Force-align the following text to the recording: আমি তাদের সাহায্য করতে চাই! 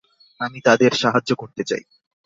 আমি 0.39 0.59
তাদের 0.61 0.91
সাহায্য 0.93 1.31
করতে 1.35 1.61
চাই! 1.63 1.83